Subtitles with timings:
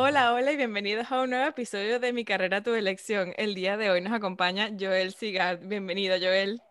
[0.00, 3.34] Hola, hola y bienvenidos a un nuevo episodio de Mi carrera, tu elección.
[3.36, 5.66] El día de hoy nos acompaña Joel Sigard.
[5.66, 6.62] Bienvenido, Joel.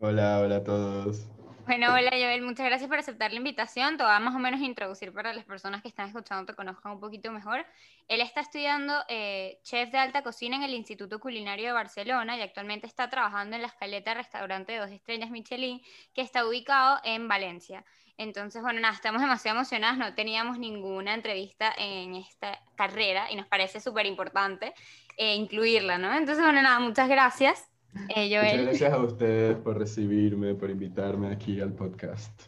[0.00, 1.28] Hola, hola a todos.
[1.64, 3.96] Bueno, hola Joel, muchas gracias por aceptar la invitación.
[3.96, 6.90] Te voy a más o menos introducir para las personas que están escuchando, te conozcan
[6.90, 7.64] un poquito mejor.
[8.08, 12.42] Él está estudiando eh, chef de alta cocina en el Instituto Culinario de Barcelona y
[12.42, 15.80] actualmente está trabajando en la escaleta restaurante de dos estrellas Michelin
[16.12, 17.84] que está ubicado en Valencia.
[18.16, 23.46] Entonces, bueno, nada, estamos demasiado emocionadas, no teníamos ninguna entrevista en esta carrera y nos
[23.46, 24.72] parece súper importante
[25.16, 26.12] eh, incluirla, ¿no?
[26.14, 27.68] Entonces, bueno, nada, muchas gracias.
[28.14, 32.42] Eh, Muchas gracias a ustedes por recibirme, por invitarme aquí al podcast.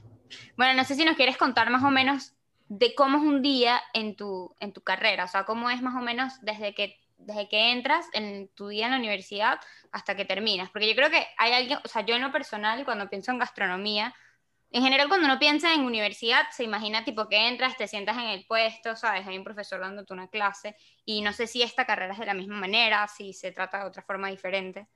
[0.57, 2.35] Bueno, no sé si nos quieres contar más o menos
[2.69, 5.95] de cómo es un día en tu, en tu carrera, o sea, cómo es más
[5.95, 9.61] o menos desde que, desde que entras en tu día en la universidad
[9.93, 12.85] hasta que terminas, porque yo creo que hay alguien, o sea, yo en lo personal,
[12.85, 14.15] cuando pienso en gastronomía,
[14.71, 18.31] en general cuando uno piensa en universidad, se imagina tipo que entras, te sientas en
[18.31, 22.13] el puesto, sabes, hay un profesor dándote una clase, y no sé si esta carrera
[22.13, 24.89] es de la misma manera, si se trata de otra forma diferente.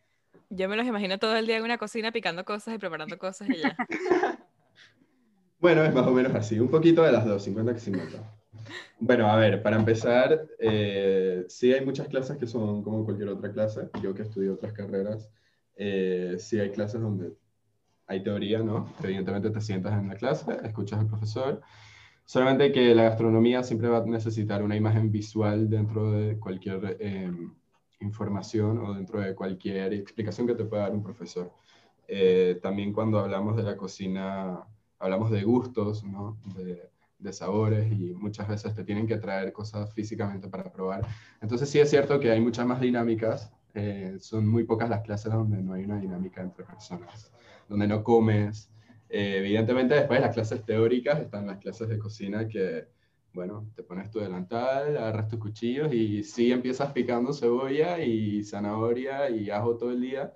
[0.49, 3.49] Yo me los imagino todo el día en una cocina picando cosas y preparando cosas
[3.49, 3.77] y ya.
[5.61, 8.41] bueno, es más o menos así, un poquito de las dos, 50 que 50.
[8.99, 13.53] Bueno, a ver, para empezar, eh, sí hay muchas clases que son como cualquier otra
[13.53, 13.89] clase.
[14.03, 15.31] Yo que estudio otras carreras,
[15.77, 17.33] eh, sí hay clases donde
[18.11, 18.93] hay teoría, ¿no?
[19.05, 21.61] Evidentemente te sientas en la clase, escuchas al profesor.
[22.25, 27.31] Solamente que la gastronomía siempre va a necesitar una imagen visual dentro de cualquier eh,
[28.01, 31.53] información o dentro de cualquier explicación que te pueda dar un profesor.
[32.09, 34.65] Eh, también cuando hablamos de la cocina,
[34.99, 36.37] hablamos de gustos, ¿no?
[36.57, 41.07] de, de, sabores y muchas veces te tienen que traer cosas físicamente para probar.
[41.41, 45.33] Entonces sí es cierto que hay muchas más dinámicas, eh, son muy pocas las clases
[45.33, 47.33] donde no hay una dinámica entre personas,
[47.69, 48.71] donde no comes.
[49.09, 52.87] Eh, evidentemente después las clases teóricas están las clases de cocina que
[53.33, 59.31] bueno, te pones tu delantal, agarras tus cuchillos y sí empiezas picando cebolla y zanahoria
[59.31, 60.35] y ajo todo el día,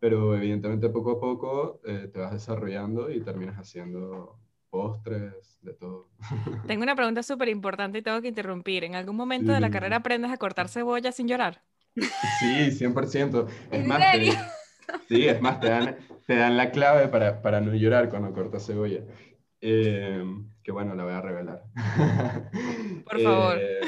[0.00, 6.08] pero evidentemente poco a poco eh, te vas desarrollando y terminas haciendo postres, de todo.
[6.66, 8.82] Tengo una pregunta súper importante y tengo que interrumpir.
[8.82, 11.62] ¿En algún momento de la carrera aprendes a cortar cebolla sin llorar?
[11.94, 13.46] Sí, 100%.
[13.70, 14.02] Es más,
[15.08, 15.96] sí, es más, te dan,
[16.26, 19.04] te dan la clave para, para no llorar cuando cortas cebolla.
[19.60, 20.24] Eh,
[20.62, 21.64] que bueno, la voy a revelar.
[23.04, 23.58] Por favor.
[23.58, 23.80] Eh,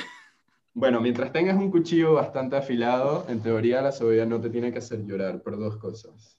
[0.73, 4.79] bueno, mientras tengas un cuchillo bastante afilado, en teoría la cebolla no te tiene que
[4.79, 6.39] hacer llorar por dos cosas.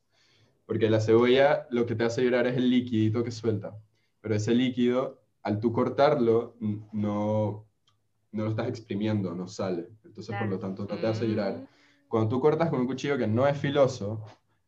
[0.67, 3.75] Porque la cebolla lo que te hace llorar es el líquido que suelta.
[4.21, 7.65] Pero ese líquido, al tú cortarlo, no,
[8.31, 9.89] no lo estás exprimiendo, no sale.
[10.17, 11.67] Entonces, por lo tanto, no te hace llorar.
[12.07, 14.25] Cuando tú cortas con un cuchillo que no es filoso,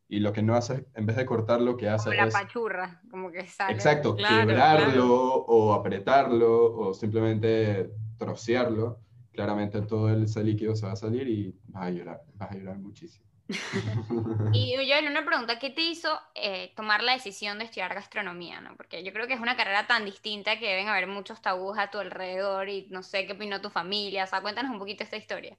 [0.08, 3.00] y lo que no hace, en vez de cortar, lo que hace como la pachurra,
[3.10, 3.74] como que sale.
[3.74, 9.00] Exacto, quebrarlo o apretarlo o simplemente trocearlo.
[9.32, 12.78] Claramente todo ese líquido se va a salir y vas a llorar, vas a llorar
[12.78, 13.26] muchísimo.
[14.52, 18.60] y yo una pregunta, ¿qué te hizo eh, tomar la decisión de estudiar gastronomía?
[18.60, 18.76] ¿no?
[18.76, 21.90] Porque yo creo que es una carrera tan distinta que deben haber muchos tabús a
[21.90, 24.24] tu alrededor y no sé qué opinó tu familia.
[24.24, 25.56] O sea, cuéntanos un poquito esta historia.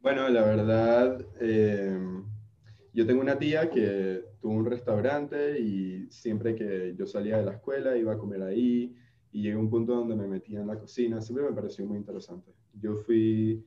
[0.00, 1.98] Bueno, la verdad, eh,
[2.92, 7.52] yo tengo una tía que tuvo un restaurante y siempre que yo salía de la
[7.52, 8.94] escuela iba a comer ahí
[9.32, 11.20] y llegué a un punto donde me metía en la cocina.
[11.20, 12.52] Siempre me pareció muy interesante.
[12.74, 13.64] Yo fui,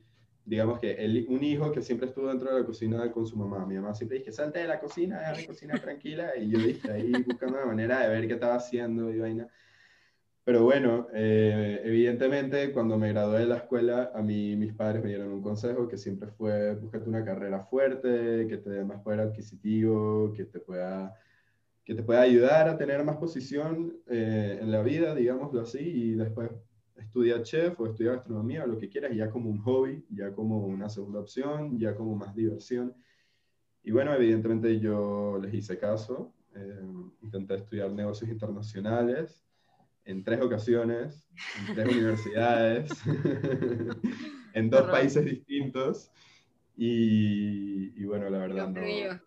[0.48, 3.66] digamos que el, un hijo que siempre estuvo dentro de la cocina con su mamá.
[3.66, 6.36] Mi mamá siempre dije, salte de la cocina, déjame cocina tranquila.
[6.36, 9.46] Y yo dije ahí buscando una manera de ver qué estaba haciendo y vaina.
[10.44, 15.10] Pero bueno, eh, evidentemente cuando me gradué de la escuela, a mí mis padres me
[15.10, 19.20] dieron un consejo que siempre fue, búscate una carrera fuerte, que te dé más poder
[19.20, 21.14] adquisitivo, que te pueda,
[21.84, 26.12] que te pueda ayudar a tener más posición eh, en la vida, digámoslo así, y
[26.12, 26.48] después
[27.18, 30.64] estudia chef o estudia gastronomía o lo que quieras, ya como un hobby, ya como
[30.66, 32.94] una segunda opción, ya como más diversión.
[33.82, 36.80] Y bueno, evidentemente yo les hice caso, eh,
[37.22, 39.44] intenté estudiar negocios internacionales
[40.04, 41.26] en tres ocasiones,
[41.58, 42.92] en tres universidades,
[44.54, 46.12] en dos países distintos.
[46.76, 49.20] Y, bueno, la verdad no,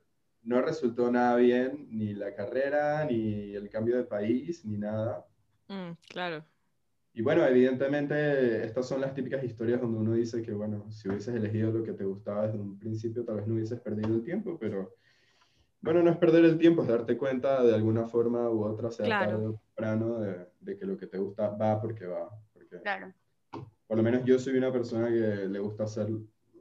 [0.44, 5.28] no, resultó nada bien, ni la carrera, ni el cambio de país, ni nada.
[5.68, 6.46] Mm, claro.
[7.14, 11.36] Y bueno, evidentemente estas son las típicas historias donde uno dice que, bueno, si hubieses
[11.36, 14.58] elegido lo que te gustaba desde un principio, tal vez no hubieses perdido el tiempo,
[14.58, 14.96] pero
[15.82, 19.08] bueno, no es perder el tiempo, es darte cuenta de alguna forma u otra, sea
[19.08, 22.30] tarde o temprano, de, de, que lo que te gusta va porque va.
[22.54, 23.14] Porque, claro.
[23.88, 26.08] Por lo menos yo soy una persona que le gusta hacer,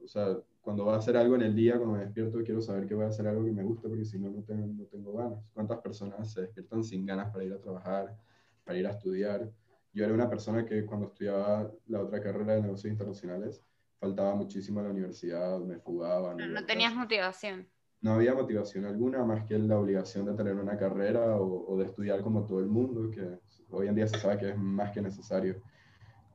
[0.02, 2.86] o sea, cuando va a hacer algo en el día, cuando me despierto, quiero saber
[2.86, 5.12] que voy a hacer algo que me gusta, porque si no, no tengo, no tengo
[5.12, 5.38] ganas.
[5.52, 8.16] ¿Cuántas personas se despiertan sin ganas para ir a trabajar,
[8.64, 9.50] para ir a estudiar?
[9.92, 13.62] Yo era una persona que cuando estudiaba la otra carrera de negocios internacionales,
[13.98, 16.34] faltaba muchísimo a la universidad, me fugaba.
[16.34, 17.68] No, no tenías motivación.
[18.00, 21.84] No había motivación alguna más que la obligación de tener una carrera o, o, de
[21.84, 23.38] estudiar como todo el mundo, que
[23.70, 25.60] hoy en día se sabe que es más que necesario.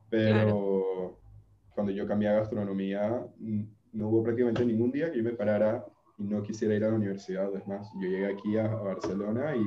[0.10, 1.20] Pero
[1.74, 3.26] cuando yo cambié a gastronomía,
[3.92, 5.86] no hubo prácticamente ningún día que yo me parara
[6.18, 7.54] y no quisiera ir a la universidad.
[7.56, 9.66] Es más, yo llegué aquí a, Barcelona y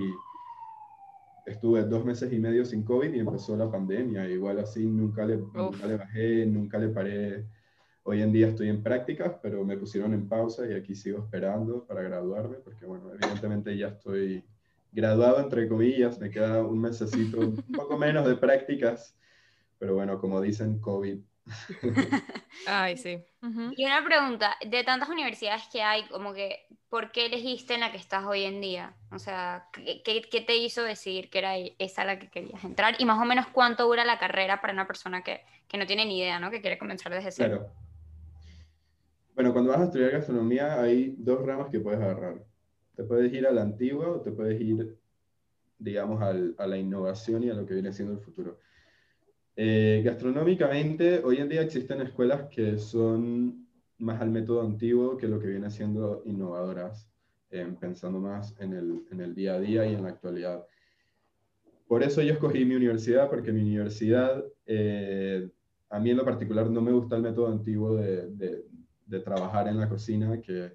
[1.49, 4.29] estuve dos meses y medio sin COVID y empezó la pandemia.
[4.29, 7.47] Igual así nunca le, nunca le bajé, nunca le paré.
[8.05, 11.85] Hoy en día estoy en prácticas, pero me pusieron en pausa y aquí sigo esperando
[11.85, 14.45] para graduarme, porque bueno, evidentemente ya estoy
[14.93, 19.15] graduado, entre comillas, me queda un mesecito, un poco menos de prácticas,
[19.79, 21.19] pero bueno, como dicen, COVID
[22.67, 23.25] Ay, sí.
[23.77, 27.91] Y una pregunta, de tantas universidades que hay, como que, ¿por qué elegiste en la
[27.91, 28.95] que estás hoy en día?
[29.11, 32.97] O sea, ¿qué, qué te hizo decidir que era esa la que querías entrar?
[32.99, 36.05] Y más o menos cuánto dura la carrera para una persona que, que no tiene
[36.07, 36.51] ni idea, ¿no?
[36.51, 37.59] Que quiere comenzar desde cero.
[37.59, 37.73] Claro.
[39.35, 42.45] Bueno, cuando vas a estudiar gastronomía hay dos ramas que puedes agarrar.
[42.97, 44.99] Te puedes ir a la antigua o te puedes ir,
[45.79, 48.59] digamos, al, a la innovación y a lo que viene siendo el futuro.
[49.61, 53.67] Eh, gastronómicamente, hoy en día existen escuelas que son
[53.99, 57.11] más al método antiguo que lo que viene siendo innovadoras,
[57.51, 60.65] eh, pensando más en el, en el, día a día y en la actualidad.
[61.89, 65.51] Por eso yo escogí mi universidad, porque mi universidad, eh,
[65.91, 68.65] a mí en lo particular, no me gusta el método antiguo de, de,
[69.07, 70.75] de trabajar en la cocina, que,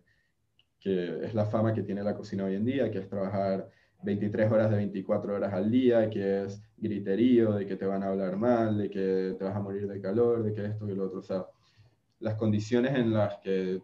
[0.81, 3.69] que es la fama que tiene la cocina hoy en día, que es trabajar
[4.03, 8.07] 23 horas de 24 horas al día, que es griterío, de que te van a
[8.07, 11.05] hablar mal, de que te vas a morir de calor, de que esto y lo
[11.05, 11.19] otro.
[11.19, 11.45] O sea,
[12.19, 13.81] las condiciones en las que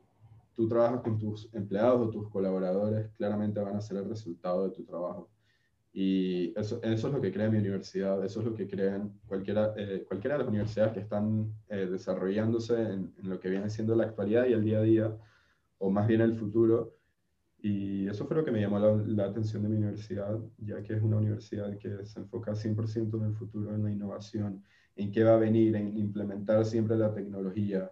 [0.56, 4.76] tú trabajas con tus empleados o tus colaboradores claramente van a ser el resultado de
[4.76, 5.30] tu trabajo.
[5.92, 9.74] Y eso, eso es lo que crea mi universidad, eso es lo que creen cualquiera,
[9.76, 13.96] eh, cualquiera de las universidades que están eh, desarrollándose en, en, lo que viene siendo
[13.96, 15.18] la actualidad y el día a día,
[15.80, 16.99] o más bien el futuro
[17.62, 21.02] y eso fue lo que me llamó la, atención de mi universidad, ya que es
[21.02, 24.64] una universidad que se enfoca 100% en el futuro, en la innovación,
[24.96, 27.92] en qué va a venir, en implementar siempre la tecnología,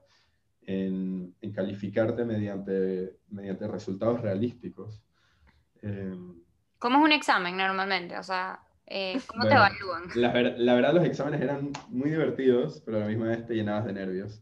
[0.61, 5.03] en, en calificarte mediante, mediante resultados realísticos.
[5.81, 6.41] Em,
[6.79, 8.17] ¿Cómo es un examen normalmente?
[8.17, 10.03] O sea, eh, ¿cómo te evalúan?
[10.15, 13.85] La, la, verdad los exámenes eran muy divertidos, pero a la misma vez te llenabas
[13.85, 14.41] de nervios.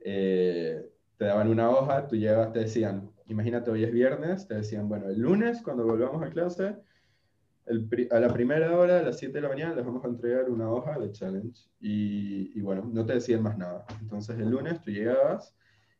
[0.00, 4.88] Eh, te daban una hoja, tú llevas, te decían, imagínate, hoy es viernes, te decían,
[4.88, 6.76] bueno, el lunes cuando volvamos a clase,
[8.10, 10.70] a la primera hora, a las 7 de la mañana, les vamos a entregar una
[10.70, 11.68] hoja de challenge.
[11.80, 13.84] Y, bueno, no te decían más nada.
[14.00, 15.54] Entonces el lunes tú llegabas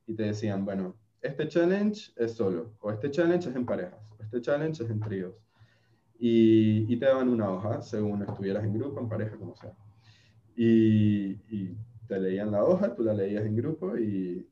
[0.07, 4.41] y te decían, bueno, este challenge es solo, o este challenge es en parejas, este
[4.41, 5.35] challenge es en tríos.
[6.19, 9.73] Y, y te daban una hoja según estuvieras en grupo, en pareja, como sea.
[10.55, 11.77] Y, y
[12.07, 14.47] te leían la hoja, tú la leías en grupo y,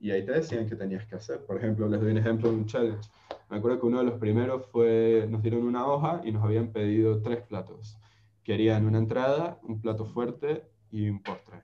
[0.00, 1.44] y ahí te decían qué tenías que hacer.
[1.44, 3.10] Por ejemplo, les doy un ejemplo de un challenge.
[3.50, 6.68] Me acuerdo que uno de los primeros fue, nos dieron una hoja y nos habían
[6.68, 7.98] pedido tres platos.
[8.42, 11.62] Querían una entrada, un plato fuerte y un postre.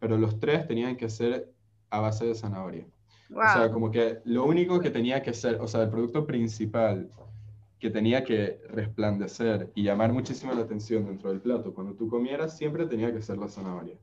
[0.00, 1.52] Pero los tres tenían que ser
[1.90, 2.86] a base de zanahoria.
[3.30, 7.10] O sea, como que lo único que tenía que ser, o sea, el producto principal
[7.78, 12.56] que tenía que resplandecer y llamar muchísimo la atención dentro del plato cuando tú comieras
[12.56, 13.96] siempre tenía que ser la zanahoria.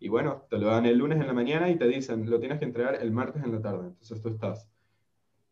[0.00, 2.58] Y bueno, te lo dan el lunes en la mañana y te dicen, lo tienes
[2.58, 3.88] que entregar el martes en la tarde.
[3.88, 4.68] Entonces tú estás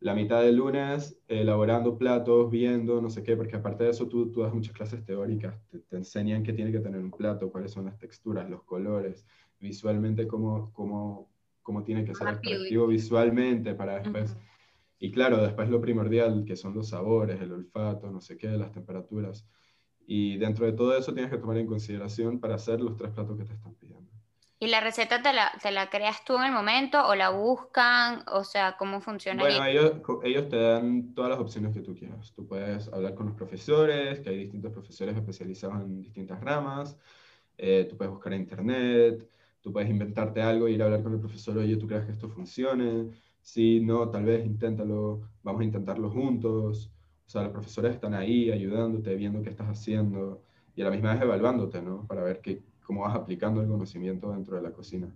[0.01, 4.31] la mitad del lunes elaborando platos, viendo, no sé qué, porque aparte de eso tú,
[4.31, 7.87] tú das muchas clases teóricas, te, enseñan qué tiene que tener un plato, cuáles son
[7.87, 9.27] las texturas, los colores,
[9.59, 11.29] visualmente cómo, cómo,
[11.63, 14.37] cómo tiene que ser atractivo visualmente para después.
[15.01, 18.73] Y claro, después lo primordial, que son los sabores, el olfato, no sé qué, las
[18.73, 19.47] temperaturas.
[20.07, 23.37] Y dentro de todo eso tienes que tomar en consideración para hacer los tres platos
[23.37, 23.88] que te están pidiendo.
[24.61, 28.25] ¿Y la receta te la, te la, creas tú en el momento o la buscan?
[28.33, 29.43] O sea, ¿cómo funciona?
[29.43, 29.93] Bueno, ellos,
[30.25, 32.33] ellos, te dan todas las opciones que tú quieras.
[32.35, 36.99] Tú puedes hablar con los profesores, que hay distintos profesores especializados en distintas ramas.
[37.57, 39.29] Eh, tú puedes buscar en internet.
[39.61, 42.13] Tú puedes inventarte algo e ir a hablar con el profesor, oye, ¿tú crees que
[42.13, 43.11] esto funcione?
[43.43, 46.91] Si no, tal vez inténtalo, vamos a intentarlo juntos.
[47.27, 50.43] O sea, los profesores están ahí ayudándote, viendo qué estás haciendo
[50.75, 52.07] y a la misma vez evaluándote, ¿no?
[52.07, 55.15] Para ver qué, cómo vas aplicando el conocimiento dentro de la cocina.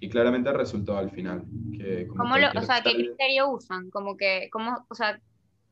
[0.00, 1.44] Y claramente el resultado al final.
[1.76, 3.90] Que como ¿Cómo lo, o sea, qué criterio usan?
[3.90, 5.20] Como que, ¿cómo, o sea,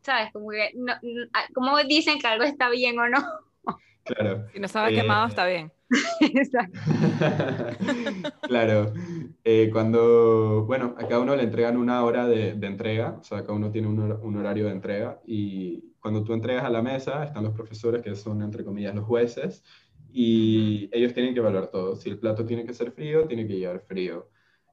[0.02, 0.30] sabes?
[0.30, 3.24] Como que, no, no, ah, ¿cómo dicen que algo está bien o no?
[4.04, 4.44] Claro.
[4.52, 5.72] Si no sabe Eh, quemado, está bien.
[6.20, 6.78] Exacto.
[8.42, 8.92] claro.
[9.44, 13.40] Eh, cuando, bueno, a cada uno le entregan una hora de, de entrega, o sea,
[13.40, 16.82] cada uno tiene un, hor- un horario de entrega y cuando tú entregas a la
[16.82, 19.64] mesa están los profesores que son, entre comillas, los jueces
[20.10, 21.96] y ellos tienen que evaluar todo.
[21.96, 24.30] Si el plato tiene que ser frío, tiene que llegar frío.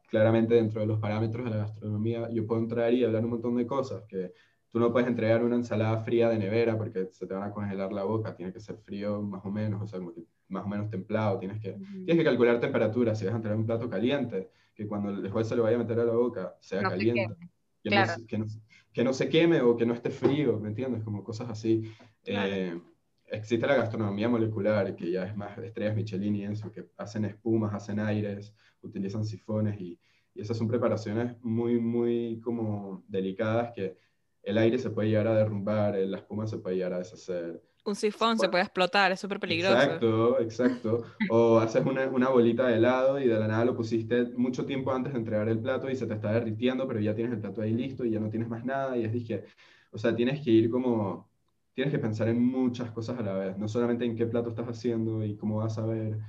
[0.09, 3.55] Claramente dentro de los parámetros de la gastronomía yo puedo entrar y hablar un montón
[3.55, 4.33] de cosas, que
[4.69, 7.91] tú no puedes entregar una ensalada fría de nevera porque se te van a congelar
[7.91, 9.99] la boca, tiene que ser frío más o menos, o sea,
[10.47, 13.65] más o menos templado, tienes que Tienes que calcular temperatura, si vas a entregar un
[13.65, 16.81] plato caliente, que cuando el juez se lo vaya a meter a la boca sea
[16.81, 17.35] No se caliente,
[17.83, 18.13] que, claro.
[18.19, 18.45] no, que, no,
[18.93, 21.03] que no se queme o que no esté frío, ¿me entiendes?
[21.03, 21.91] Como cosas así.
[22.23, 22.53] Claro.
[22.53, 22.81] Eh,
[23.27, 27.73] existe la gastronomía molecular, que ya es más estrellas Michelin y eso, que hacen espumas,
[27.73, 29.99] hacen aires, utilizan sifones y,
[30.33, 33.97] y esas son preparaciones muy, muy como delicadas que
[34.43, 37.61] el aire se puede llegar a derrumbar, eh, la espuma se puede llegar a deshacer.
[37.85, 38.51] Un sifón se Bueno.
[38.51, 39.75] puede explotar, es súper peligroso.
[39.75, 41.03] Exacto, exacto.
[41.29, 44.91] O haces una, una bolita de helado y de la nada lo pusiste mucho tiempo
[44.91, 47.61] antes de entregar el plato y se te está derritiendo, pero ya tienes el plato
[47.61, 48.97] ahí listo y ya no tienes más nada.
[48.97, 49.45] Y es dije,
[49.91, 51.29] o sea, tienes que ir como,
[51.75, 54.67] tienes que pensar en muchas cosas a la vez, no solamente en qué plato estás
[54.69, 56.19] haciendo y cómo vas a ver.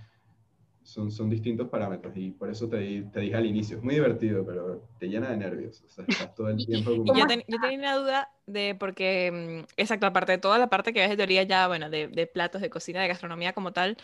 [0.83, 4.47] Son, son distintos parámetros y por eso te, te dije al inicio, es muy divertido,
[4.47, 5.83] pero te llena de nervios.
[5.83, 9.31] O sea, estás todo el tiempo y yo, ten- yo tenía una duda de, porque,
[9.33, 12.27] mm, exacto, aparte de toda la parte que ves de teoría ya, bueno, de, de
[12.27, 13.97] platos, de cocina, de gastronomía como tal,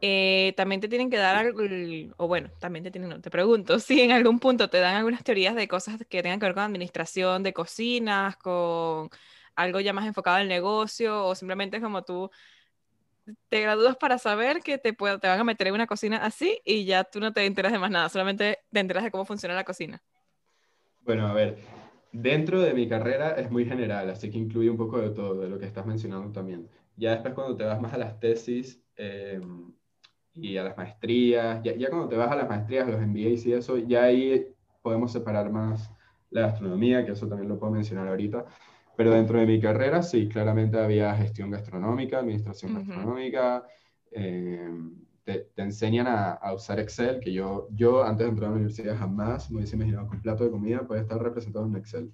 [0.00, 1.52] eh, también te tienen que dar
[2.18, 5.24] o bueno, también te tienen, no, te pregunto, si en algún punto te dan algunas
[5.24, 9.10] teorías de cosas que tengan que ver con administración de cocinas, con
[9.56, 12.30] algo ya más enfocado al negocio, o simplemente como tú
[13.48, 16.60] te gradúas para saber que te, puede- te van a meter en una cocina así
[16.64, 19.54] y ya tú no te enteras de más nada, solamente te enteras de cómo funciona
[19.54, 20.02] la cocina.
[21.00, 21.58] Bueno, a ver,
[22.12, 25.48] dentro de mi carrera es muy general, así que incluye un poco de todo, de
[25.48, 26.68] lo que estás mencionando también.
[26.96, 29.40] Ya después cuando te vas más a las tesis eh,
[30.34, 33.52] y a las maestrías, ya, ya cuando te vas a las maestrías, los MBAs y
[33.52, 34.46] eso, ya ahí
[34.82, 35.90] podemos separar más
[36.30, 38.44] la gastronomía, que eso también lo puedo mencionar ahorita.
[38.96, 42.80] Pero dentro de mi carrera, sí, claramente había gestión gastronómica, administración Ujú.
[42.80, 43.64] gastronómica,
[44.10, 44.70] eh,
[45.24, 48.56] te, te enseñan a, a usar Excel, que yo, yo antes de entrar a la
[48.56, 52.10] universidad jamás me hubiese imaginado que un plato de comida puede estar representado en Excel.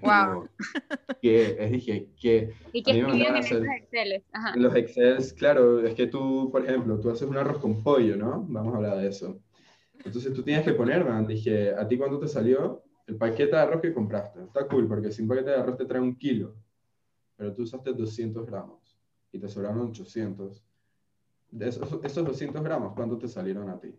[0.00, 0.48] Como
[1.22, 3.62] que, es dije, que ¿Y me escriben en esos
[4.54, 8.16] en los Excels, claro, es que tú, por ejemplo, tú haces un arroz con pollo,
[8.16, 8.44] ¿no?
[8.48, 9.38] Vamos a hablar de eso.
[10.04, 13.62] Entonces tú tienes que poner, man, dije, ¿a ti cuánto te salió el paquete de
[13.62, 14.42] arroz que compraste?
[14.42, 16.54] Está cool, porque si un paquete de arroz te trae un kilo,
[17.36, 18.98] pero tú usaste 200 gramos
[19.32, 20.64] y te sobraron 800.
[21.50, 23.94] De esos, esos 200 gramos, ¿cuánto te salieron a ti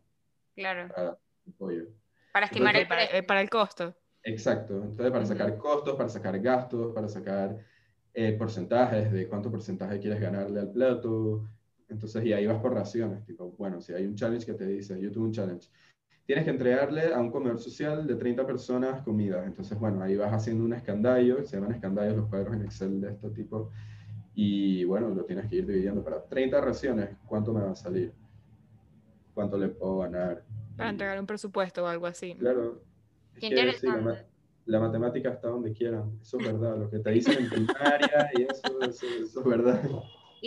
[0.55, 0.89] Claro.
[0.93, 1.85] para el pollo?
[2.33, 3.95] Para estimar Entonces, el Para, eh, para el costo.
[4.23, 4.75] Exacto.
[4.75, 7.57] Entonces, para sacar costos, para sacar gastos, para sacar
[8.13, 11.47] eh, porcentajes de cuánto porcentaje quieres ganarle al plato.
[11.87, 13.23] Entonces, y ahí vas por raciones.
[13.25, 15.69] Tipo, bueno, si hay un challenge que te dice, yo tuve un challenge,
[16.27, 19.47] tienes que entregarle a un comedor social de 30 personas comidas.
[19.47, 23.11] Entonces, bueno, ahí vas haciendo un escandallo, se llaman escandallos los cuadros en Excel de
[23.11, 23.71] este tipo.
[24.35, 28.13] Y bueno, lo tienes que ir dividiendo para 30 raciones, ¿cuánto me va a salir?
[29.33, 30.43] ¿Cuánto le puedo ganar?
[30.75, 32.35] Para entregar un presupuesto o algo así.
[32.35, 32.81] Claro.
[33.33, 34.25] Es Qué que sí, la, interesante.
[34.65, 36.19] la matemática está donde quieran.
[36.21, 36.77] Eso es verdad.
[36.77, 39.81] Lo que te dicen en primaria y eso, eso, eso es verdad.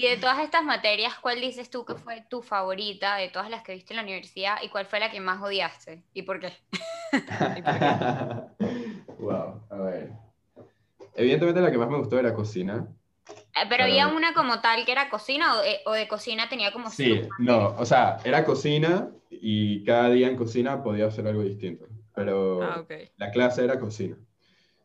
[0.01, 3.63] Y de todas estas materias, ¿cuál dices tú que fue tu favorita de todas las
[3.63, 6.03] que viste en la universidad y cuál fue la que más odiaste?
[6.15, 6.55] ¿Y por qué?
[9.19, 10.13] wow, a ver.
[11.15, 12.89] Evidentemente la que más me gustó era cocina.
[13.29, 16.73] Eh, Pero había una como tal que era cocina o de, o de cocina tenía
[16.73, 21.43] como Sí, no, o sea, era cocina y cada día en cocina podía hacer algo
[21.43, 21.85] distinto.
[22.15, 22.93] Pero Ah, ok.
[23.19, 24.17] la clase era cocina.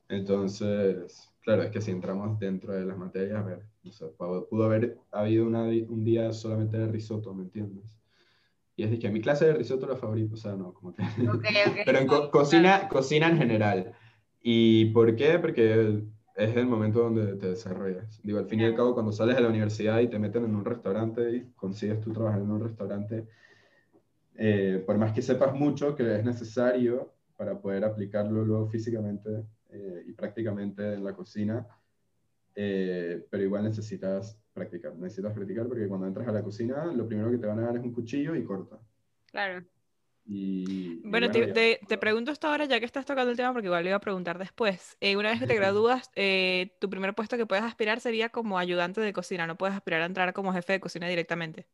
[0.10, 4.98] Entonces, claro, es que si entramos dentro de las materias, a ver, sé, pudo, haber
[5.12, 7.98] habido una un día solamente de risotto, ¿me entiendes?
[8.76, 11.02] Y es de que mi clase de risotto era favorita, o sea, no, como que...
[11.04, 11.78] Ok, ok.
[11.86, 13.94] Pero en co- cocina, cocina en general.
[14.42, 15.40] ¿Y por qué?
[15.40, 16.04] Porque
[16.36, 18.22] es el momento donde te desarrollas.
[18.24, 20.56] Digo, al fin y al cabo, cuando sales de la universidad y te meten en
[20.56, 23.28] un restaurante y consigues tú trabajar en un restaurante,
[24.36, 30.04] eh, por más que sepas mucho que es necesario para poder aplicarlo luego físicamente eh,
[30.08, 31.66] y prácticamente en la cocina,
[32.56, 34.96] eh, pero igual necesitas practicar.
[34.96, 37.76] Necesitas practicar porque cuando entras a la cocina, lo primero que te van a dar
[37.78, 38.80] es un cuchillo y corta.
[39.32, 39.66] Claro.
[40.28, 43.54] Y, y Bueno, te, te- te pregunto esto ahora ya que estás tocando el tema
[43.54, 44.98] porque igual le iba a preguntar después.
[45.00, 48.58] Eh, una vez que te gradúas, eh, tu primer puesto que puedes aspirar sería como
[48.58, 51.68] ayudante de cocina, no puedes aspirar a entrar como jefe de cocina directamente.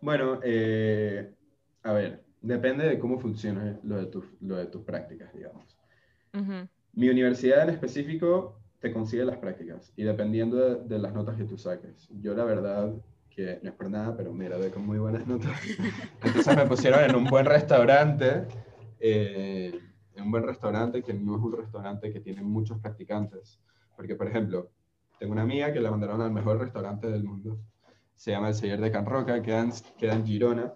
[0.00, 1.34] Bueno, eh,
[1.82, 5.78] a ver, depende de cómo funcione lo de, tus- lo de tus prácticas, digamos.
[6.92, 11.44] Mi universidad en específico te consigue las prácticas y dependiendo de, de las notas que
[11.44, 12.06] tú saques.
[12.20, 12.92] Yo la verdad
[13.30, 15.58] que no es por nada, pero me gradué con muy buenas notas.
[16.22, 18.46] Entonces me pusieron en un buen restaurante,
[19.00, 19.72] eh,
[20.14, 23.58] en un buen restaurante que no es un restaurante que tiene muchos practicantes.
[23.96, 24.70] Porque, por ejemplo,
[25.18, 27.58] tengo una amiga que la mandaron al mejor restaurante del mundo.
[28.16, 30.74] Se llama El Seller de Can Roca, queda en, queda en Girona.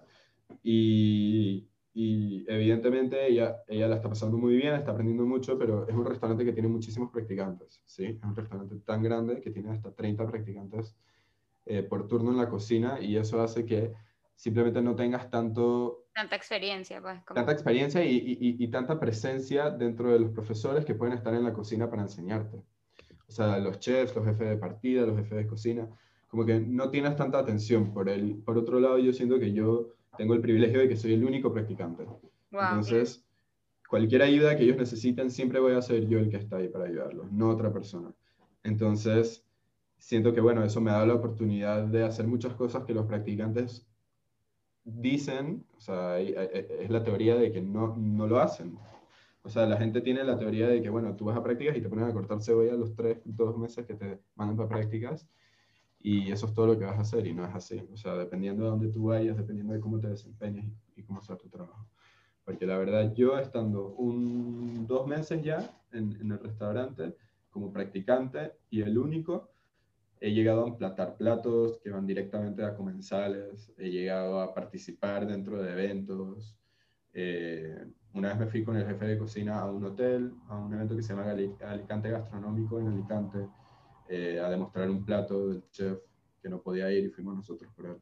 [0.63, 5.95] Y, y evidentemente ella, ella la está pasando muy bien, está aprendiendo mucho, pero es
[5.95, 8.05] un restaurante que tiene muchísimos practicantes, ¿sí?
[8.05, 10.95] Es un restaurante tan grande que tiene hasta 30 practicantes
[11.65, 13.93] eh, por turno en la cocina y eso hace que
[14.35, 17.23] simplemente no tengas tanto, Tanta experiencia, pues.
[17.25, 21.15] como- tanta experiencia y, y- y- y tanta presencia dentro de los profesores que pueden
[21.15, 22.57] estar en la cocina para enseñarte.
[23.27, 25.89] O sea, los chefs, los jefes de partida, los jefes de cocina,
[26.27, 27.93] como que no tienes tanta atención.
[27.93, 31.13] Por, el, por otro lado, yo siento que yo tengo el privilegio de que soy
[31.13, 32.03] el único practicante.
[32.03, 33.25] Wow, Entonces,
[33.87, 36.87] cualquier ayuda que ellos necesiten, siempre voy a ser yo el que está ahí para
[36.87, 38.13] ayudarlos, no otra persona.
[38.63, 39.45] Entonces,
[39.97, 43.87] siento que, bueno, eso me da la oportunidad de hacer muchas cosas que los practicantes
[44.83, 48.77] dicen, o sea, es la teoría de que no, no lo hacen.
[49.43, 51.81] O sea, la gente tiene la teoría de que, bueno, tú vas a prácticas y
[51.81, 55.29] te ponen a cortar cebolla los tres, dos meses que te mandan para prácticas
[56.01, 57.81] y eso es todo lo que vas a hacer y no es así.
[57.91, 60.65] O sea, dependiendo de dónde tú vayas, dependiendo de cómo te desempeñes
[60.95, 61.87] y, cómo sea tu trabajo.
[62.45, 67.15] Porque la verdad, yo estando un, dos meses ya en, el restaurante
[67.49, 69.51] como practicante y el único,
[70.21, 75.61] he llegado a emplatar platos que van directamente a comensales, he llegado a participar dentro
[75.61, 76.55] de eventos.
[77.13, 80.73] eh, una vez me fui con el jefe de cocina a un hotel, a un
[80.73, 83.47] evento que se llama Alicante Gastronómico en Alicante,
[84.09, 85.99] eh, a demostrar un plato del chef
[86.41, 87.97] que no podía ir y fuimos nosotros por él.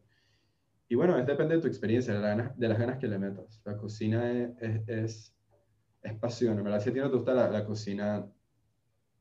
[0.90, 3.20] Y bueno, es depende de tu experiencia, de, la ganas- de las ganas que le
[3.20, 3.62] metas.
[3.66, 5.38] La cocina es, es, es,
[6.04, 6.82] es pasión, en ¿verdad?
[6.82, 8.28] Si a ti no te gusta la, la cocina,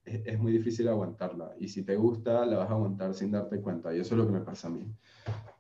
[0.05, 1.55] es, es muy difícil aguantarla.
[1.59, 3.95] Y si te gusta, la vas a aguantar sin darte cuenta.
[3.95, 4.87] Y eso es lo que me pasa a mí.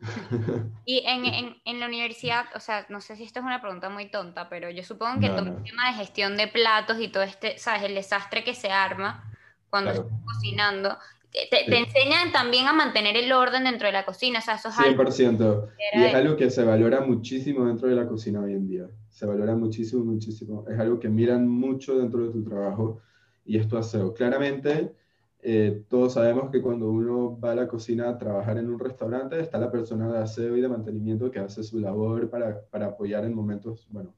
[0.85, 3.89] Y en, en, en la universidad, o sea, no sé si esto es una pregunta
[3.91, 5.57] muy tonta, pero yo supongo que No, todo no.
[5.59, 7.83] el tema de gestión de platos y todo este, ¿sabes?
[7.83, 9.29] El desastre que se arma
[9.69, 10.09] cuando Claro.
[10.09, 10.99] estás cocinando,
[11.33, 14.69] te, te- enseñan también a mantener el orden dentro de la cocina, o sea, eso
[14.69, 15.69] es algo 100%.
[15.77, 18.91] que Y es algo que se valora muchísimo dentro de la cocina hoy en día.
[19.09, 20.65] Se valora muchísimo, muchísimo.
[20.69, 23.01] Es algo que miran mucho dentro de tu trabajo
[23.45, 24.13] y es tu aseo.
[24.13, 24.95] Claramente,
[25.41, 29.41] eh, todos sabemos que cuando uno va a la cocina a trabajar en un restaurante,
[29.41, 33.25] está la persona de aseo y de mantenimiento que hace su labor para, para apoyar
[33.25, 34.15] en momentos, bueno,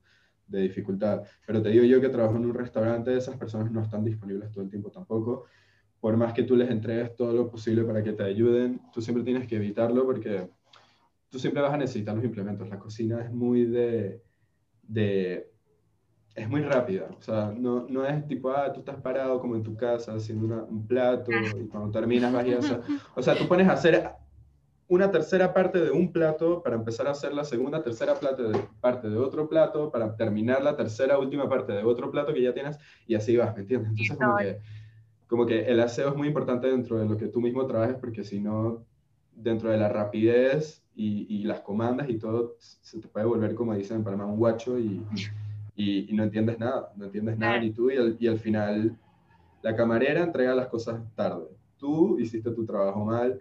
[0.47, 1.23] de dificultad.
[1.47, 4.65] Pero te digo yo que trabajo en un restaurante, esas personas no están disponibles todo
[4.65, 5.45] el tiempo tampoco.
[6.01, 9.25] Por más que tú les entregues todo lo posible para que te ayuden, tú siempre
[9.25, 10.49] tienes que evitarlo porque
[11.29, 12.69] tú siempre vas a necesitar los implementos.
[12.69, 14.23] La cocina es muy de,
[14.83, 15.51] de
[16.35, 17.09] es muy rápida.
[17.19, 20.47] O sea, no, no es tipo, ah, tú estás parado como en tu casa haciendo
[20.47, 22.79] una- un plato y cuando terminas vas y haces...
[23.17, 24.09] O sea, tú pones a hacer
[24.87, 28.59] una tercera parte de un plato para empezar a hacer la segunda, tercera parte de,
[28.81, 32.55] parte de otro plato para terminar la tercera, última parte de otro plato que ya
[32.55, 33.91] tienes y así vas, ¿me entiendes?
[33.91, 34.61] Entonces, como que,
[35.29, 38.25] como que el aseo es muy importante dentro de lo que tú mismo trabajes porque
[38.25, 38.85] si no,
[39.33, 43.75] dentro de la rapidez y, y las comandas y todo, se te puede volver, como
[43.75, 45.05] dicen en Panamá, un guacho y,
[45.77, 48.97] y, y no entiendes nada, no entiendes nada ni tú y al, y al final
[49.63, 51.47] la camarera entrega las cosas tarde.
[51.77, 53.39] Tú hiciste tu trabajo mal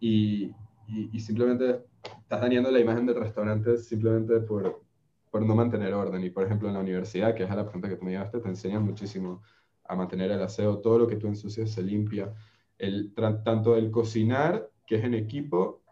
[0.00, 0.46] y,
[0.88, 1.84] y, y simplemente
[2.22, 4.82] estás dañando la imagen del restaurante simplemente por,
[5.30, 6.24] por no mantener orden.
[6.24, 8.40] Y por ejemplo en la universidad, que es a la pregunta que tú me llevaste,
[8.40, 9.42] te enseñan muchísimo
[9.88, 12.34] a mantener el aseo, todo lo que tú ensucias se limpia.
[12.78, 15.82] El, tanto el cocinar, que es en equipo,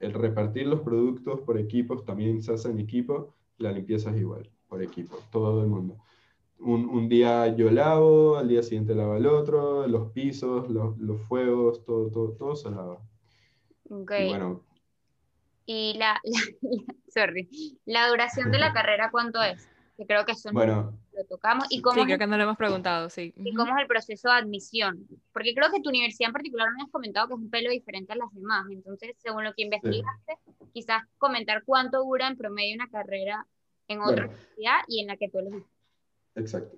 [0.00, 4.50] el repartir los productos por equipos también se hace en equipo, la limpieza es igual,
[4.68, 5.98] por equipo, todo el mundo.
[6.60, 11.20] Un, un día yo lavo, al día siguiente lava el otro, los pisos, los, los
[11.22, 13.00] fuegos, todo, todo, todo se lava.
[13.90, 14.12] Ok.
[14.16, 14.64] Y bueno,
[15.66, 17.48] Y la, la- sorry,
[17.84, 19.70] la duración de la carrera, ¿cuánto es?
[19.96, 21.66] Que creo que eso no bueno, lo tocamos.
[21.70, 23.34] ¿Y cómo, Sí, creo el, que no lo hemos preguntado, sí.
[23.36, 25.06] y cómo es el proceso de admisión?
[25.32, 28.12] Porque creo que tu universidad en particular me has comentado que es un pelo diferente
[28.12, 28.66] a las demás.
[28.70, 30.38] Entonces, según lo que investigaste,
[30.72, 33.46] quizás comentar cuánto dura en promedio una carrera
[33.88, 34.32] en otra Bueno.
[34.32, 35.70] universidad y en la que tú elegiste.
[36.36, 36.76] Exacto.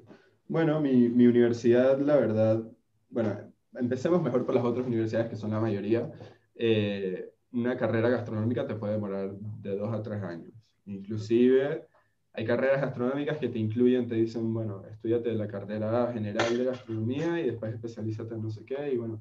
[0.49, 2.63] Bueno, mi, mi universidad, la verdad,
[3.11, 6.11] bueno, empecemos mejor por las otras universidades que son la mayoría.
[6.55, 10.51] Eh, una carrera gastronómica te puede demorar de dos a tres años.
[10.87, 11.87] Inclusive
[12.33, 17.41] hay carreras gastronómicas que te incluyen, te dicen, bueno, estudiate la carrera general de gastronomía
[17.41, 18.93] y después especialízate en no sé qué.
[18.93, 19.21] Y bueno,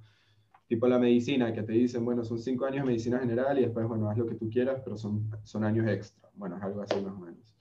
[0.67, 3.87] tipo la medicina, que te dicen, bueno, son cinco años de medicina general y después,
[3.87, 6.29] bueno, haz lo que tú quieras, pero son, son años extra.
[6.35, 7.55] Bueno, es algo así más o menos.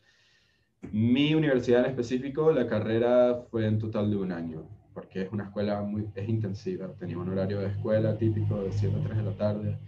[0.93, 5.45] Mi universidad en específico, la carrera fue en total de un año, porque es una
[5.45, 6.93] escuela muy es intensiva.
[6.99, 9.79] Tenía un horario de escuela típico de 7 a 3 de la tarde,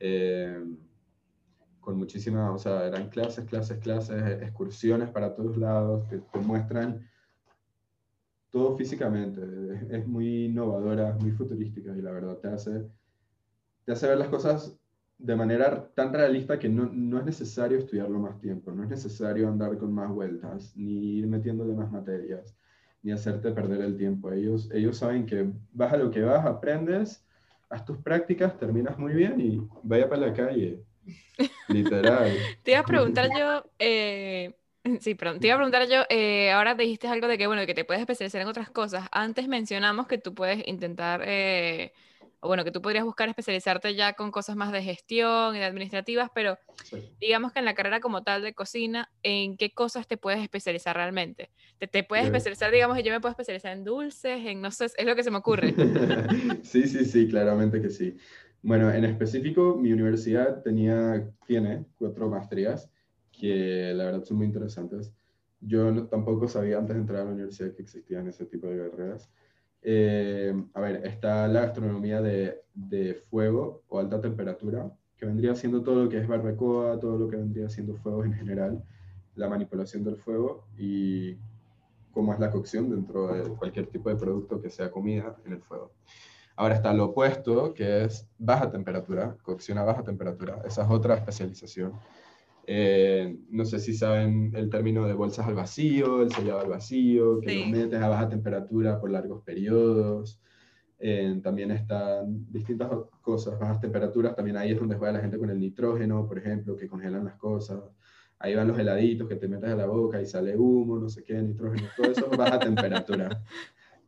[0.00, 0.64] eh,
[1.84, 7.06] con muchísimas, o sea, eran clases, clases, clases, excursiones para todos lados, que te muestran
[8.50, 9.42] todo físicamente.
[9.90, 12.86] Es, muy innovadora, muy futurística y la verdad te hace,
[13.84, 14.78] te hace ver las cosas
[15.18, 19.48] de manera tan realista que no, no, es necesario estudiarlo más tiempo, no es necesario
[19.48, 22.56] andar con más vueltas, ni ir metiéndole más materias,
[23.02, 24.32] ni hacerte perder el tiempo.
[24.32, 27.24] Ellos, ellos saben que vas a lo que vas, aprendes,
[27.68, 30.82] haz tus prácticas, terminas muy bien y vaya para la calle.
[31.68, 32.36] Literal.
[32.62, 34.54] Te iba a preguntar yo, eh,
[35.00, 35.40] Sí, perdón.
[35.40, 38.00] Te iba a preguntar yo, eh, ahora dijiste algo de que, bueno, que te puedes
[38.00, 39.08] especializar en otras cosas.
[39.12, 41.92] Antes mencionamos que tú puedes intentar, eh,
[42.40, 45.64] o bueno, que tú podrías buscar especializarte ya con cosas más de gestión y de
[45.64, 46.58] administrativas, pero
[47.18, 50.94] digamos que en la carrera como tal de cocina, ¿en qué cosas te puedes especializar
[50.94, 51.50] realmente?
[51.78, 55.06] ¿Te, te puedes especializar, digamos, yo me puedo especializar en dulces, en no sé, es
[55.06, 55.74] lo que se me ocurre?
[56.62, 58.18] sí, sí, sí, claramente que sí.
[58.64, 62.90] Bueno, en específico, mi universidad tenía, tiene cuatro maestrías
[63.30, 65.12] que la verdad son muy interesantes.
[65.60, 68.88] Yo no, tampoco sabía antes de entrar a la universidad que existían ese tipo de
[68.88, 69.30] carreras.
[69.82, 75.82] Eh, a ver, está la gastronomía de, de, fuego o alta temperatura, que vendría siendo
[75.82, 78.82] todo lo que es barbacoa, todo lo que vendría siendo fuegos en general,
[79.34, 81.36] la manipulación del fuego y
[82.12, 85.60] cómo es la cocción dentro de cualquier tipo de producto que sea comida en el
[85.60, 85.92] fuego.
[86.56, 90.62] Ahora está lo opuesto, que es baja temperatura, cocción a baja temperatura.
[90.64, 91.92] Esa es otra especialización
[92.66, 97.40] eh, no sé si saben el término de bolsas al vacío, el sellado al vacío,
[97.40, 100.40] que lo metes a baja temperatura por largos periodos.
[100.98, 102.90] Eh, también están distintas
[103.20, 104.34] cosas, bajas temperaturas.
[104.34, 107.36] También ahí es donde juega la gente con el nitrógeno, por ejemplo, que congelan las
[107.36, 107.80] cosas.
[108.38, 111.22] Ahí van los heladitos que te metes a la boca y sale humo, no sé
[111.22, 111.88] qué, nitrógeno.
[111.96, 113.42] Todo eso es baja temperatura.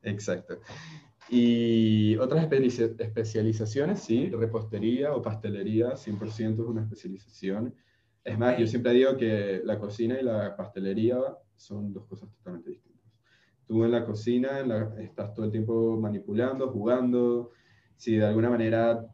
[0.03, 0.61] Exacto.
[1.29, 7.75] Y otras especializaciones, sí, repostería o pastelería, 100% es una especialización.
[8.23, 11.19] Es más, yo siempre digo que la cocina y la pastelería
[11.57, 13.11] son dos cosas totalmente distintas.
[13.67, 14.61] Tú en la cocina
[14.99, 17.51] estás todo el tiempo manipulando, jugando.
[17.97, 19.05] Si de alguna manera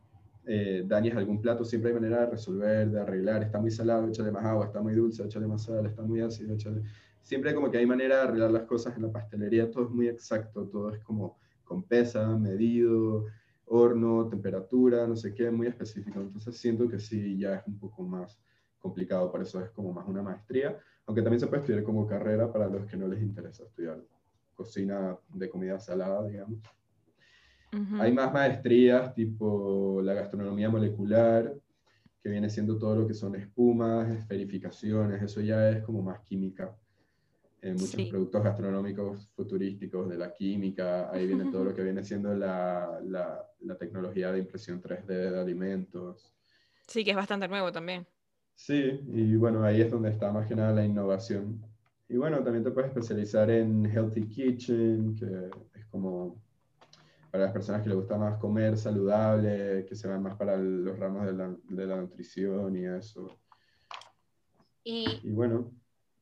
[0.45, 3.43] eh, dañas algún plato, siempre hay manera de resolver, de arreglar.
[3.43, 4.67] Está muy salado, échale más agua.
[4.67, 5.87] Está muy dulce, échale más sal.
[5.87, 6.83] Está muy ácido, échale...
[7.23, 9.71] Siempre como que hay manera de arreglar las cosas en la pastelería.
[9.71, 11.39] Todo es muy exacto, todo es como
[11.73, 13.25] con pesa, medido,
[13.65, 16.21] horno, temperatura, no sé qué, muy específico.
[16.21, 18.39] Entonces siento que sí, ya es un poco más
[18.79, 22.53] complicado, por eso es como más una maestría, aunque también se puede estudiar como carrera
[22.53, 24.03] para los que no les interesa estudiar
[24.55, 26.59] cocina de comida salada, digamos.
[28.01, 31.55] Hay más maestrías tipo la gastronomía molecular,
[32.23, 36.77] que viene siendo todo lo que son espumas, esferificaciones, eso ya es como más química.
[37.63, 42.35] En muchos productos gastronómicos futurísticos de la química, ahí viene todo lo que viene siendo
[42.35, 46.35] la, la, la tecnología de impresión 3D de alimentos.
[46.89, 48.05] Sí, que es bastante nuevo también.
[48.57, 51.65] Sí, y bueno, ahí es donde está más que nada la innovación.
[52.09, 56.43] Y bueno, también te puedes especializar en Healthy Kitchen, que es como
[57.31, 60.99] para las personas que les gusta más comer saludable, que se van más para los
[60.99, 63.39] ramos de la, de la nutrición y eso.
[64.83, 65.73] Y, y bueno.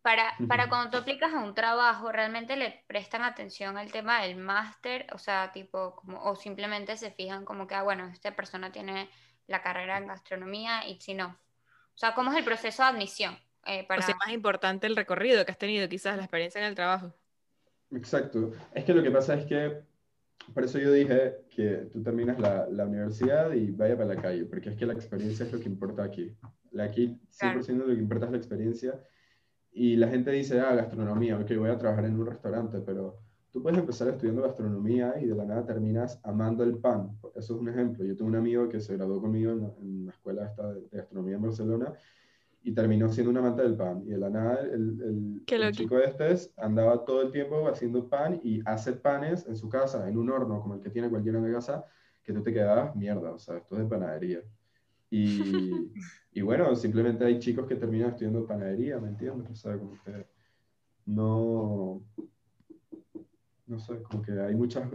[0.03, 4.37] Para, para cuando tú aplicas a un trabajo, ¿realmente le prestan atención al tema del
[4.37, 5.07] máster?
[5.13, 9.11] O sea, tipo, como, o simplemente se fijan como que, ah, bueno, esta persona tiene
[9.47, 13.37] la carrera en gastronomía y si no, o sea, ¿cómo es el proceso de admisión?
[13.67, 14.01] Eh, para...
[14.01, 17.13] O sea, más importante el recorrido que has tenido, quizás la experiencia en el trabajo.
[17.91, 18.53] Exacto.
[18.73, 19.83] Es que lo que pasa es que,
[20.55, 24.47] por eso yo dije que tú terminas la, la universidad y vaya para la calle,
[24.47, 26.35] porque es que la experiencia es lo que importa aquí.
[26.79, 29.05] Aquí 100% lo que importa es la experiencia.
[29.73, 33.63] Y la gente dice, ah, gastronomía, ok, voy a trabajar en un restaurante, pero tú
[33.63, 37.17] puedes empezar estudiando gastronomía y de la nada terminas amando el pan.
[37.35, 38.05] Eso es un ejemplo.
[38.05, 41.43] Yo tengo un amigo que se graduó conmigo en la, escuela esta de, gastronomía en
[41.43, 41.93] Barcelona
[42.63, 44.03] y terminó siendo un amante del pan.
[44.07, 48.61] Y de la nada el, el, chico este andaba todo el tiempo haciendo pan y
[48.65, 51.53] hace panes en su casa, en un horno como el que tiene cualquiera en la
[51.53, 51.85] casa,
[52.23, 54.43] que tú te quedabas mierda, o sea, esto es de panadería.
[55.11, 55.93] Y,
[56.33, 59.51] y bueno, simplemente hay chicos que terminan estudiando panadería, ¿me entiendes?
[59.53, 60.27] O sea, como que
[61.07, 62.03] no
[63.67, 64.89] no sé, como que hay muchas,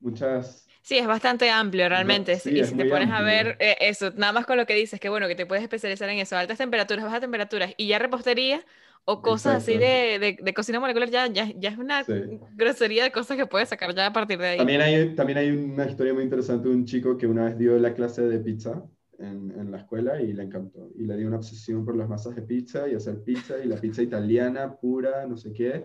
[0.00, 0.66] muchas...
[0.82, 2.40] Sí, es bastante amplio realmente.
[2.40, 3.22] sí, y si te pones a amplio.
[3.22, 6.08] ver eh, eso, nada más con lo que dices, que bueno, que te puedes especializar
[6.08, 8.64] en eso, altas temperaturas, bajas temperaturas y ya repostería
[9.04, 9.78] o cosas así Exacto.
[9.78, 12.14] de, de- de cocina molecular, ya, ya, ya es una Sí.
[12.48, 14.66] grosería de cosas que puedes sacar ya a partir de ahí.
[14.66, 17.78] También hay, también hay una historia muy interesante de un chico que una vez dio
[17.78, 18.84] la clase de pizza
[19.20, 20.90] en, en la escuela y le encantó.
[20.96, 23.76] Y le dio una obsesión por las masas de pizza y hacer pizza y la
[23.76, 25.84] pizza italiana pura, no sé qué.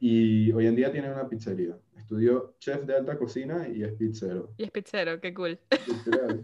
[0.00, 1.76] Y hoy en día tiene una pizzería.
[1.96, 4.52] Estudió chef de alta cocina y es pizzero.
[4.58, 5.58] Y es pizzero, qué cool.
[5.86, 6.42] literal.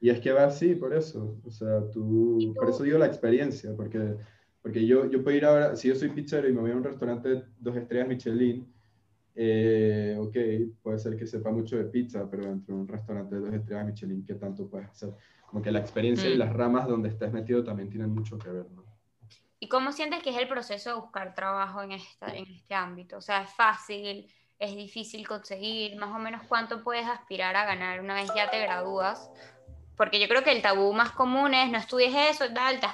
[0.00, 1.38] Y es que va así por eso.
[1.44, 4.16] O sea, tú, por eso digo la experiencia, porque,
[4.62, 6.84] porque yo, yo puedo ir ahora, si yo soy pizzero y me voy a un
[6.84, 8.66] restaurante dos estrellas Michelin,
[9.34, 10.36] eh, ok,
[10.82, 13.86] puede ser que sepa mucho de pizza, pero dentro de un restaurante de dos estrellas
[13.86, 15.10] Michelin, ¿qué tanto puedes hacer?
[15.48, 16.38] Como que la experiencia y Mm.
[16.38, 18.84] las ramas donde estés metido también tienen mucho que ver, ¿no?
[19.60, 23.16] ¿Y cómo sientes que es el proceso de buscar trabajo en, esta, en este ámbito?
[23.16, 24.30] O sea, ¿es fácil?
[24.58, 25.96] ¿Es difícil conseguir?
[25.96, 29.30] ¿Más o menos cuánto puedes aspirar a ganar una vez ya te gradúas?
[29.96, 32.86] Porque yo creo que el tabú más común es no estudies eso y tal, te,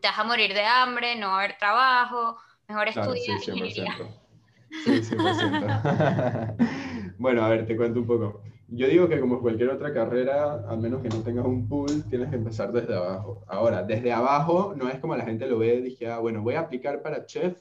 [0.00, 2.36] te vas a morir de hambre, no va a haber trabajo,
[2.68, 3.96] mejor Claro, estudia sí, ingeniería.
[3.96, 4.24] 100%.
[4.84, 6.56] Sí, 100%.
[7.18, 8.42] bueno, a ver, te cuento un poco.
[8.76, 12.28] Yo digo que como cualquier otra carrera, al menos que no tengas un pool, tienes
[12.30, 13.44] que empezar desde abajo.
[13.46, 16.60] Ahora, desde abajo no es como la gente lo ve, dije, ah, bueno, voy a
[16.60, 17.56] aplicar para chef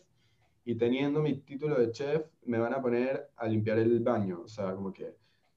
[0.66, 4.42] y teniendo mi título de chef me van a poner a limpiar el baño.
[4.44, 5.14] O sea, como que,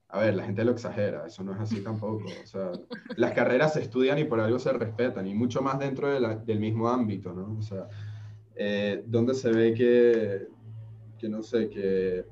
[0.08, 2.24] a ver, la gente lo exagera, eso no es así tampoco.
[2.42, 2.72] O sea,
[3.16, 6.36] las carreras se estudian y por algo se respetan, y mucho más dentro de la-
[6.36, 7.56] del mismo ámbito, ¿no?
[7.58, 7.88] O sea,
[8.56, 10.48] eh, donde se ve que,
[11.18, 12.26] que no sé, que,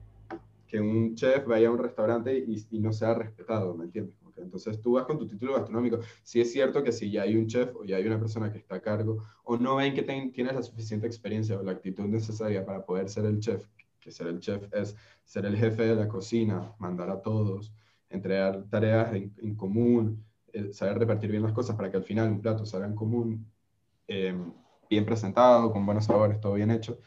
[0.67, 4.17] que un chef vaya a un restaurante y, no sea respetado, ¿me entiendes?
[4.17, 6.01] Como que entonces tú vas con tu título gastronómico.
[6.23, 8.59] Sí es cierto que si ya hay un chef o ya hay una persona que
[8.59, 12.05] está a cargo, o no ven que ten- tienes la suficiente experiencia o la actitud
[12.05, 13.67] necesaria para poder ser el chef,
[14.01, 17.73] que ser el chef es ser el jefe de la cocina, mandar a todos,
[18.11, 22.41] entregar tareas en, común, eh, saber repartir bien las cosas para que al final un
[22.41, 23.51] plato salga en común,
[24.09, 24.35] eh,
[24.91, 26.99] bien presentado, con buenos sabores, todo bien hecho.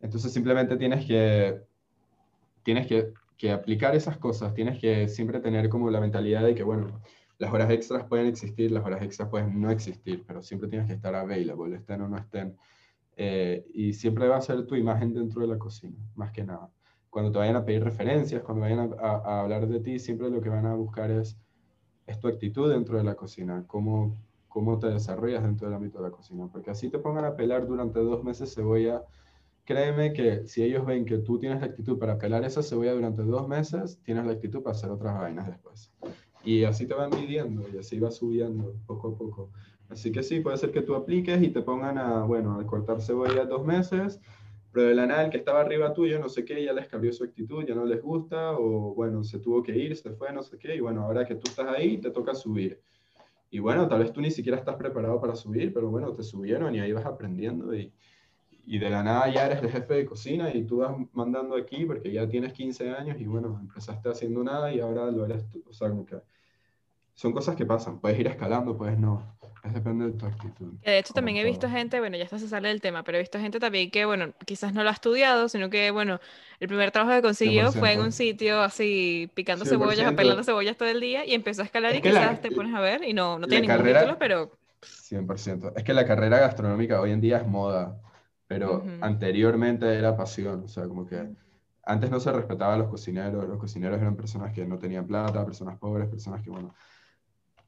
[0.00, 1.65] Entonces simplemente tienes que,
[2.66, 7.00] tienes que, aplicar esas cosas, tienes que siempre tener como la mentalidad de que, bueno,
[7.38, 10.94] las horas extras pueden existir, las horas extras pueden no existir, pero siempre tienes que
[10.94, 12.56] estar available, estén o no estén.
[13.16, 16.68] Eh, y siempre va a ser tu imagen dentro de la cocina, más que nada.
[17.08, 20.48] Cuando te vayan a pedir referencias, cuando vayan a, hablar de ti, siempre lo que
[20.48, 21.38] van a buscar es,
[22.04, 26.04] es tu actitud dentro de la cocina, cómo, cómo te desarrollas dentro del ámbito de
[26.08, 26.48] la cocina.
[26.50, 29.04] Porque así te pongan a pelar durante dos meses cebolla,
[29.66, 33.22] créeme que si ellos ven que tú tienes la actitud para pelar esa cebolla durante
[33.22, 35.92] dos meses, tienes la actitud para hacer otras vainas después.
[36.44, 39.50] Y así te van midiendo y así va subiendo poco a poco.
[39.88, 43.02] Así que sí, puede ser que tú apliques y te pongan a, bueno, a cortar
[43.02, 44.20] cebolla dos meses,
[44.72, 47.74] pero el que estaba arriba tuyo, no sé qué, ya les cambió su actitud, ya
[47.74, 50.80] no les gusta, o bueno, se tuvo que ir, se fue, no sé qué, y
[50.80, 52.80] bueno, ahora que tú estás ahí, te toca subir.
[53.50, 56.74] Y bueno, tal vez tú ni siquiera estás preparado para subir, pero bueno, te subieron
[56.74, 57.92] y ahí vas aprendiendo y,
[58.66, 61.84] y de la nada ya eres el jefe de cocina y tú vas mandando aquí
[61.86, 65.62] porque ya tienes 15 años y bueno, empezaste haciendo nada y ahora lo eres tú.
[65.68, 66.16] O sea, como que
[67.14, 67.98] son cosas que pasan.
[68.00, 69.36] Puedes ir escalando, puedes no.
[69.64, 70.74] Es depende de tu actitud.
[70.84, 73.20] De hecho también he visto gente, bueno, ya esto se sale del tema, pero he
[73.20, 76.20] visto gente también que, bueno, quizás no lo ha estudiado, sino que, bueno,
[76.60, 78.12] el primer trabajo que consiguió fue en un 100%.
[78.12, 80.12] sitio así, picando cebollas, 100%.
[80.14, 82.50] apelando cebollas todo el día y empezó a escalar Es y que la- quizás te
[82.52, 84.52] pones a ver y no, no tiene ningún carrera- título, pero
[84.82, 85.72] 100%.
[85.76, 87.98] Es que la carrera gastronómica hoy en día es moda,
[88.46, 88.88] pero Ujú.
[89.00, 90.64] anteriormente era pasión.
[90.64, 91.28] O sea, como que
[91.84, 93.48] antes no se respetaba a los cocineros.
[93.48, 96.74] Los cocineros eran personas que no tenían plata, personas pobres, personas que, bueno.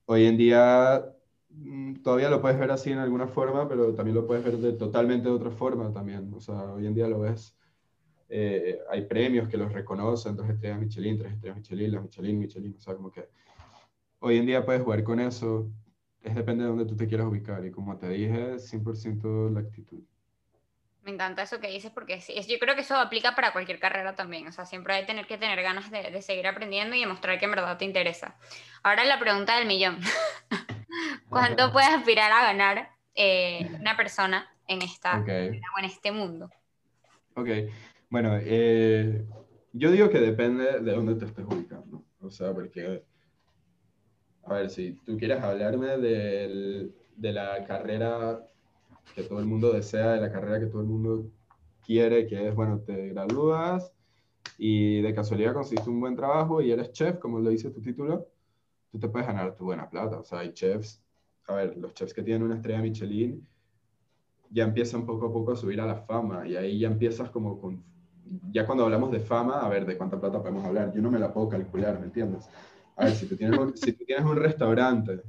[0.06, 1.04] Hoy en día
[1.50, 4.72] mm, todavía lo puedes ver así en alguna forma, pero también lo puedes ver de
[4.72, 6.32] totalmente de otra forma también.
[6.34, 7.54] O sea, hoy en día lo ves.
[8.30, 12.74] eh, hay premios que los reconocen, dos estrellas Michelin, tres estrellas Michelin, las Michelin, Michelin.
[12.76, 13.28] O sea, como que
[14.20, 15.70] hoy en día puedes jugar con eso.
[16.22, 17.64] Es depende de dónde tú te quieras ubicar.
[17.66, 20.02] Y como te dije, 100% la actitud.
[21.08, 24.14] Me encanta eso que dices porque es- yo creo que eso aplica para cualquier carrera
[24.14, 24.46] también.
[24.46, 27.38] O sea, siempre hay que tener que tener ganas de, de seguir aprendiendo y demostrar
[27.38, 28.36] que en verdad te interesa.
[28.82, 30.00] Ahora la pregunta del millón.
[31.30, 31.72] ¿Cuánto Ajá.
[31.72, 36.50] puedes aspirar a ganar eh, una persona en, esta, o en este mundo?
[37.34, 37.48] Ok,
[38.10, 39.24] bueno, eh,
[39.72, 42.04] yo digo que depende de dónde te estés ubicando.
[42.20, 43.02] O sea, porque,
[44.44, 48.40] a ver, si tú quieres hablarme del- de la carrera
[49.14, 51.30] que todo el mundo desea, de la carrera que todo el mundo
[51.84, 53.92] quiere, que es, bueno, te gradúas
[54.58, 58.26] y de casualidad conseguiste un buen trabajo y eres chef, como lo dice tu título,
[58.90, 60.18] tú te puedes ganar tu buena plata.
[60.18, 61.02] O sea, hay chefs,
[61.46, 63.46] a ver, los chefs que tienen una estrella Michelin
[64.50, 67.60] ya empiezan poco a poco a subir a la fama y ahí ya empiezas como
[67.60, 67.82] con
[68.52, 70.92] ya cuando hablamos de fama, a ver, ¿de cuánta plata podemos hablar?
[70.94, 72.48] Yo no me la puedo calcular, ¿me entiendes?
[72.96, 75.22] A ver, si si tú tienes un restaurante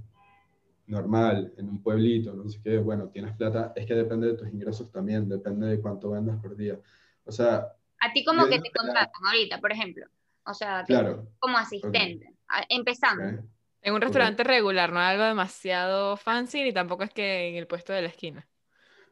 [0.89, 4.49] normal, en un pueblito, no sé qué, bueno, tienes plata, es que depende de tus
[4.49, 6.80] ingresos también, depende de cuánto vendas por día.
[7.25, 7.67] O sea...
[8.02, 10.06] A ti como que te contratan ahorita, por ejemplo.
[10.45, 11.28] O sea, Claro.
[11.39, 12.34] como asistente,
[12.69, 13.23] empezando.
[13.39, 13.45] ok.
[13.82, 17.93] En un restaurante regular, no algo demasiado fancy, ni tampoco es que en el puesto
[17.93, 18.45] de la esquina.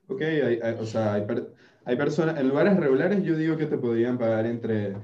[0.09, 1.53] Ok, hay- hay- o sea, hay, per-
[1.85, 4.95] hay personas, en lugares regulares yo digo que te podrían pagar entre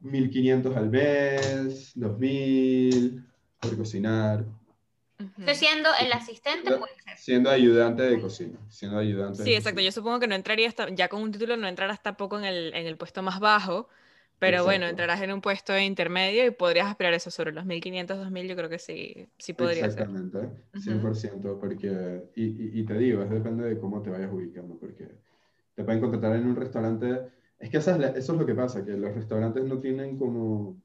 [0.00, 3.24] 1.500 al mes, 2.000
[3.60, 4.44] por cocinar,
[5.54, 7.16] Siendo el asistente, puede ser.
[7.16, 9.80] siendo ayudante de cocina, siendo ayudante de Sí, exacto.
[9.80, 9.82] cocina.
[9.82, 12.74] Yo supongo que no entraría hasta, ya con un título no entrarás tampoco en el,
[12.74, 13.88] en el puesto más bajo,
[14.38, 14.90] pero bueno, Exacto.
[14.90, 18.68] entrarás en un puesto intermedio y podrías aspirar eso sobre los 1500, 2000, yo creo
[18.68, 20.04] que sí, sí podría ser.
[20.04, 20.38] Exactamente,
[20.74, 20.80] Ujú.
[20.82, 25.08] 100%, porque, y, y, y te digo, es depende de cómo te vayas ubicando, porque
[25.74, 27.28] te pueden contratar en un restaurante,
[27.58, 30.80] es que es eso es lo que pasa, que los restaurantes no tienen como,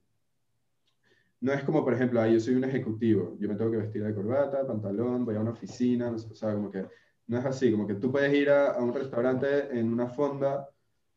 [1.43, 4.01] no es como, por ejemplo, ah, yo soy un ejecutivo, yo me tengo que vestir
[4.01, 6.85] de corbata, pantalón, voy a una oficina, no sé, o sea, como que
[7.27, 10.69] no es así, como que tú puedes ir a, a un restaurante en una fonda,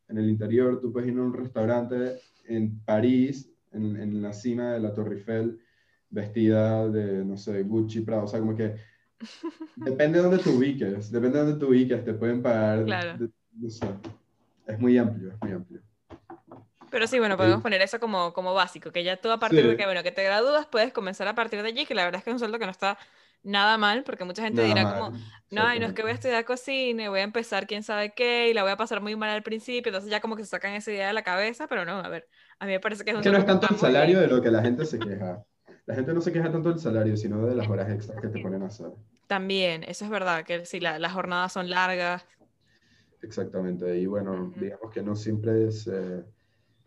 [0.08, 4.72] en el interior, tú puedes ir a un restaurante en París, en, en la cima
[4.72, 5.60] de la Torre Eiffel,
[6.10, 8.74] vestida de, no sé, Gucci, Prada, o sea, como que
[9.76, 13.18] depende de dónde te ubiques, depende de dónde te ubiques, te pueden pagar, Claro.
[13.18, 13.86] de- no sé,
[14.66, 15.80] es muy amplio, es muy amplio.
[16.96, 17.62] Pero sí, bueno, podemos Sí.
[17.62, 19.76] poner eso como, como básico, que ya tú a partir de Sí.
[19.76, 22.24] que, bueno, que te gradúas, puedes comenzar a partir de allí, que la verdad es
[22.24, 22.96] que es un sueldo que no está
[23.42, 25.12] nada mal, porque mucha gente Nada dirá mal, como,
[25.50, 28.14] no, ay, no es que voy a estudiar cocina y voy a empezar quién sabe
[28.14, 30.50] qué y la voy a pasar muy mal al principio, entonces ya como que se
[30.50, 32.28] sacan esa idea de la cabeza, pero no, a ver,
[32.58, 33.80] a mí me parece que es un que no es tanto el bien.
[33.80, 35.44] salario de lo que la gente se queja.
[35.86, 38.38] La gente no se queja tanto del salario, sino de las horas extras que te
[38.40, 38.90] ponen a hacer.
[39.28, 42.24] También, eso es verdad, que sí, la- las jornadas son largas.
[43.22, 43.98] Exactamente.
[43.98, 46.24] Y bueno, digamos que no siempre se,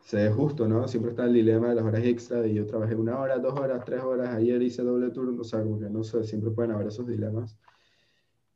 [0.02, 0.88] se es justo, ¿no?
[0.88, 3.84] Siempre está el dilema de las horas extras y yo trabajé una hora, dos horas,
[3.86, 6.88] tres horas, ayer hice doble turno, o sea, como que no sé, siempre pueden haber
[6.88, 7.58] esos dilemas.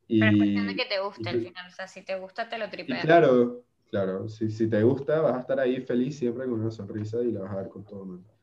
[0.07, 1.67] Y, Pero es cuestión de que te guste al final.
[1.67, 3.01] O sea, si te gusta, te lo tripeas.
[3.01, 7.21] claro, claro, si, si te gusta, vas a estar ahí feliz siempre con una sonrisa
[7.21, 8.33] y la vas a ver con todo el mundo.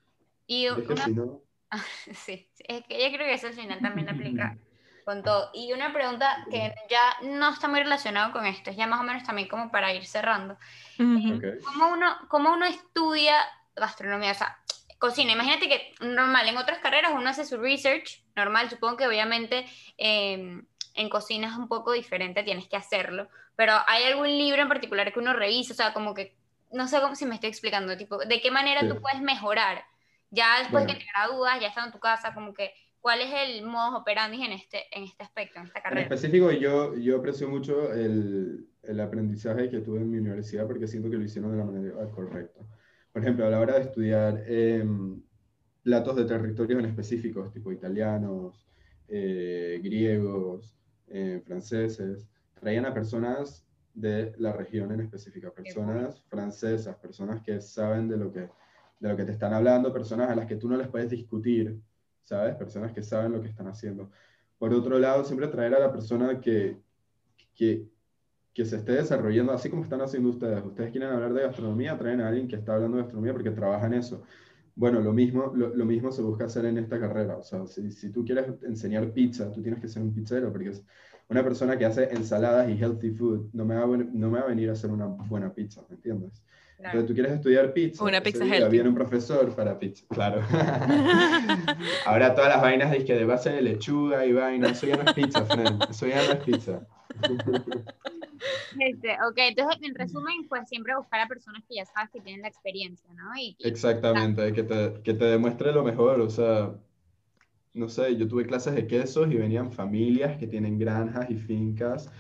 [0.46, 1.42] Y es que una si no,
[2.12, 4.58] sí, es que yo creo que eso al final también aplica
[5.10, 5.50] con todo.
[5.52, 9.02] Y una pregunta que ya no está muy relacionado con esto, es ya más o
[9.02, 10.56] menos también como para ir cerrando.
[11.00, 11.34] Ujú.
[11.34, 11.44] ok.
[11.64, 13.34] ¿Cómo uno, cómo uno estudia
[13.74, 14.30] gastronomía?
[14.30, 14.56] O sea,
[15.00, 15.32] cocina.
[15.32, 19.66] Imagínate que normal, en otras carreras uno hace su research, normal, supongo que obviamente
[19.98, 20.62] eh,
[20.94, 25.12] en cocina es un poco diferente, tienes que hacerlo, pero ¿hay algún libro en particular
[25.12, 25.72] que uno revise?
[25.72, 26.36] O sea, como que,
[26.70, 28.88] no sé cómo, si me estoy explicando, tipo, ¿de qué manera Sí.
[28.88, 29.84] tú puedes mejorar?
[30.30, 30.86] Ya después Bueno.
[30.98, 34.42] que te gradúas, ya estás en tu casa, como que, ¿cuál es el modo operandi
[34.42, 36.02] en este, en este aspecto, en esta En carrera?
[36.02, 41.10] específico, yo, yo aprecio mucho el, el aprendizaje que tuve en mi universidad porque siento
[41.10, 42.60] que lo hicieron de la manera correcta.
[43.12, 45.20] Por ejemplo, a la hora de estudiar em,
[45.82, 48.66] platos de territorios en específicos, tipo italianos,
[49.08, 50.76] eh, griegos,
[51.08, 52.28] eh, franceses,
[52.60, 58.32] traían a personas de la región en específica, personas francesas, personas que saben de lo
[58.32, 58.40] que,
[59.00, 61.80] de lo que te están hablando, personas a las que tú no les puedes discutir,
[62.22, 62.54] ¿sabes?
[62.56, 64.10] Personas que saben lo que están haciendo.
[64.58, 66.78] Por otro lado, siempre traer a la persona que,
[67.54, 67.88] que,
[68.52, 70.64] que se esté desarrollando, así como están haciendo ustedes.
[70.64, 73.86] Ustedes quieren hablar de gastronomía, traen a alguien que está hablando de gastronomía porque trabaja
[73.86, 74.22] en eso.
[74.74, 77.36] Bueno, lo mismo, lo, mismo se busca hacer en esta carrera.
[77.36, 80.84] O sea, si, tú quieres enseñar pizza, tú tienes que ser un pizzero, porque es
[81.28, 84.48] una persona que hace ensaladas y healthy food no me va no me va a
[84.48, 86.42] venir a hacer una buena pizza, ¿me entiendes?
[86.80, 86.98] Claro.
[86.98, 88.02] Entonces tú quieres estudiar pizza.
[88.02, 88.70] Una pizza día healthy.
[88.70, 90.40] Viene un profesor para pizza, claro.
[92.06, 95.12] Ahora todas las vainas dizque de base de lechuga y vaina, eso ya no es
[95.12, 95.84] pizza, friend.
[95.90, 96.80] Eso ya no es pizza.
[98.78, 102.40] Este, ok, entonces en resumen, pues siempre buscar a personas que ya sabes que tienen
[102.40, 103.36] la experiencia, ¿no?
[103.36, 106.72] Y, y- Exactamente, que te, que te demuestre lo mejor, o sea,
[107.74, 112.10] no sé, yo tuve clases de quesos y venían familias que tienen granjas y fincas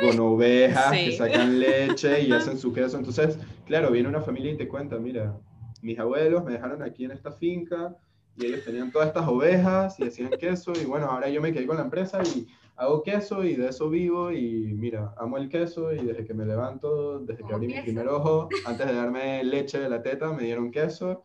[0.00, 2.98] con ovejas que sacan leche y hacen su queso.
[2.98, 5.36] Entonces, claro, viene una familia y te cuenta, mira,
[5.82, 7.96] mis abuelos me dejaron aquí en esta finca
[8.36, 11.66] y ellos tenían todas estas ovejas y hacían queso y bueno, ahora yo me quedé
[11.66, 15.92] con la empresa y hago queso y de eso vivo y mira, amo el queso
[15.92, 19.80] y desde que me levanto, desde que abrí mi primer ojo, antes de darme leche
[19.80, 21.24] de la teta, me dieron queso.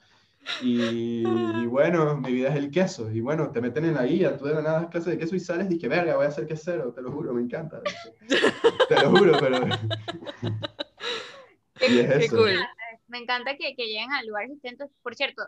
[0.61, 3.09] Y, y bueno, mi vida es el queso.
[3.11, 5.35] Y bueno, te meten en la guía, tú de la nada das clase de queso
[5.35, 7.81] y sales y que verga, voy a ser quesero, te lo juro, me encanta.
[8.89, 9.59] Te lo juro, pero.
[11.89, 12.37] Y es Qué eso.
[12.37, 12.59] cool.
[13.07, 14.89] me encanta que, que lleguen a lugares distintos.
[15.01, 15.43] Por cierto,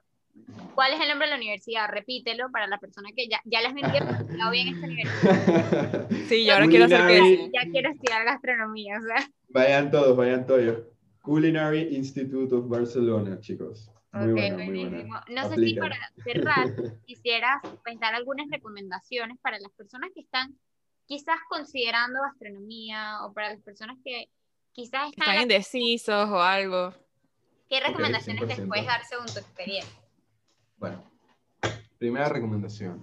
[0.73, 1.87] ¿cuál es el nombre de la universidad?
[1.89, 6.09] Repítelo para la persona que ya, ya les vendieron demasiado bien esta universidad.
[6.27, 7.51] Sí, y ahora quiero hacer queso.
[7.53, 9.29] Ya quiero estudiar gastronomía, o sea.
[9.49, 10.79] Vayan todos, vayan todos.
[11.21, 13.91] Culinary Institute of Barcelona, chicos.
[14.15, 15.19] Muy Ok, bueno, muy buenísimo.
[15.27, 16.67] No sé si para cerrar
[17.05, 17.61] quisieras
[17.99, 20.57] dar algunas recomendaciones para las personas que están
[21.05, 24.29] quizás considerando gastronomía o para las personas que
[24.71, 25.29] quizás están...
[25.29, 26.93] Están indecisos o algo.
[27.69, 28.67] ¿Qué recomendaciones les 100%.
[28.67, 29.99] puedes dar según tu experiencia?
[30.77, 31.03] Bueno,
[31.97, 33.01] primera recomendación,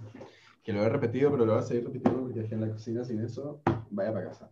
[0.63, 2.69] que lo he repetido, pero lo voy a seguir repitiendo porque es que en la
[2.69, 4.49] cocina sin eso, vaya para casa.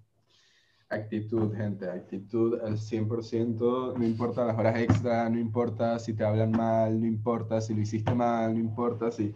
[0.91, 6.51] Actitud, gente, actitud al 100%, no importa las horas extra, no importa si te hablan
[6.51, 9.33] mal, no importa si lo hiciste mal, no importa si...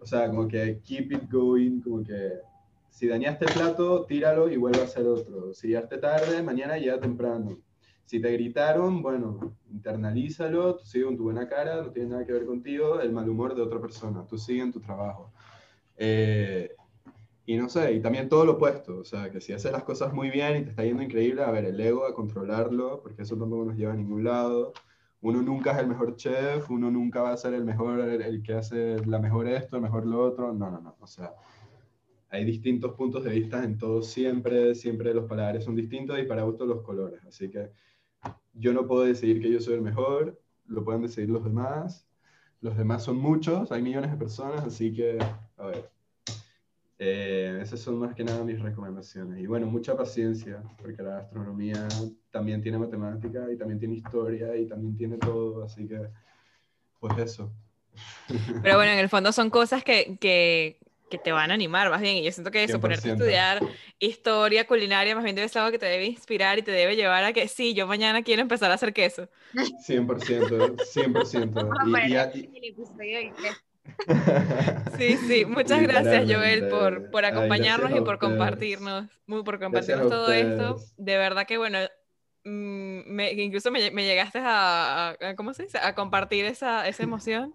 [0.00, 2.40] O sea, como que keep it going, como que
[2.90, 5.54] si dañaste el plato, tíralo y vuelve a hacer otro.
[5.54, 7.58] Si llegaste tarde, mañana llega temprano.
[8.04, 12.32] Si te gritaron, bueno, internalízalo, tú sigue con tu buena cara, no tiene nada que
[12.32, 15.32] ver contigo, el mal humor de otra persona, tú sigue en tu trabajo.
[15.96, 16.70] Eh,
[17.46, 20.12] y no sé, y también todo lo opuesto, o sea, que si haces las cosas
[20.12, 23.36] muy bien y te está yendo increíble, a ver, el ego, a controlarlo, porque eso
[23.38, 24.72] tampoco nos lleva a ningún lado.
[25.20, 28.42] Uno nunca es el mejor chef, uno nunca va a ser el mejor, el, el
[28.42, 31.34] que hace la mejor esto, el mejor lo otro, no, no, no, o sea,
[32.28, 36.42] hay distintos puntos de vista en todo siempre, siempre los paladares son distintos y para
[36.42, 37.70] gusto los colores, así que
[38.54, 42.08] yo no puedo decidir que yo soy el mejor, lo pueden decidir los demás,
[42.60, 45.18] los demás son muchos, hay millones de personas, así que,
[45.56, 45.95] a ver,
[46.98, 49.38] eh, esas son más que nada mis recomendaciones.
[49.40, 51.86] Y bueno, mucha paciencia, porque la gastronomía
[52.30, 56.00] también tiene matemática y también tiene historia y también tiene todo, así que,
[57.00, 57.52] pues eso.
[58.62, 60.78] Pero bueno, en el fondo son cosas que, que,
[61.10, 62.16] que te van a animar más bien.
[62.16, 63.18] Y yo siento que eso, ponerte a 100%.
[63.24, 63.62] estudiar
[63.98, 67.24] historia culinaria, más bien debe ser algo que te debe inspirar y te debe llevar
[67.24, 69.28] a que sí, yo mañana quiero empezar a hacer queso.
[69.86, 71.68] 100%, 100%.
[71.68, 73.60] Vamos a Y- y a- queso.
[74.86, 79.58] Sí, sí, muchas gracias Joel por, por Ay, acompañarnos gracias y por compartirnos, muy por
[79.58, 80.86] compartirnos todo esto.
[80.96, 81.78] De verdad que bueno,
[82.44, 85.78] mm, me, incluso me, me llegaste a, a- ¿cómo se dice?
[85.78, 87.54] A compartir esa, esa emoción.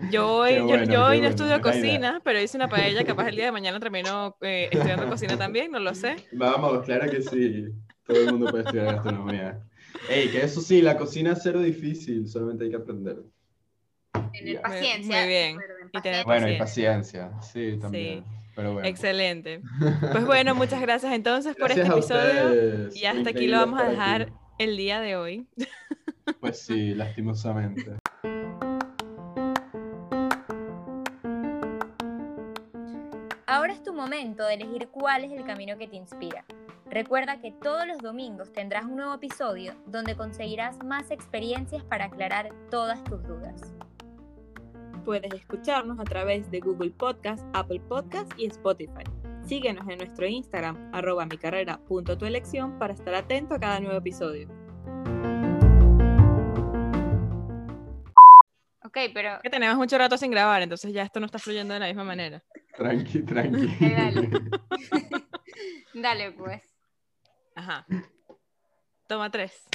[0.00, 3.04] Yo hoy, yo- bueno, yo, qué hoy no bueno, estudio cocina, pero hice una paella,
[3.04, 6.22] capaz el día de mañana termino eh, estudiando cocina también, no lo sé.
[6.30, 7.66] Vamos, claro que sí.
[8.06, 9.66] Todo el mundo puede estudiar gastronomía.
[10.06, 13.22] Ey, que eso sí, la cocina es cero difícil, solamente hay que aprender.
[14.38, 15.18] Tener paciencia.
[15.18, 15.58] Muy bien.
[15.92, 16.24] Y tener.
[16.24, 18.24] Bueno, y paciencia, sí, también.
[18.24, 18.30] Sí.
[18.54, 18.88] Pero bueno.
[18.88, 19.60] Excelente.
[20.12, 24.22] Pues bueno, muchas gracias entonces por este episodio y hasta aquí lo vamos a dejar
[24.22, 24.32] aquí.
[24.58, 25.46] el día de hoy.
[26.40, 27.98] Pues sí, lastimosamente.
[33.46, 36.46] Ahora es tu momento de elegir cuál es el camino que te inspira.
[36.90, 42.54] Recuerda que todos los domingos tendrás un nuevo episodio donde conseguirás más experiencias para aclarar
[42.70, 43.74] todas tus dudas.
[45.04, 49.04] Puedes escucharnos a través de Google Podcast, Apple Podcast y Spotify.
[49.46, 53.80] Síguenos en nuestro Instagram, arroba mi carrera punto tu elección, para estar atento a cada
[53.80, 54.48] nuevo episodio.
[58.82, 61.80] Ok, pero Que tenemos mucho rato sin grabar, entonces ya esto no está fluyendo de
[61.80, 62.42] la misma manera.
[62.74, 63.66] Tranqui, tranqui.
[63.80, 64.30] Dale.
[65.94, 66.62] dale pues.
[67.54, 67.86] Ajá.
[69.06, 69.68] Toma tres.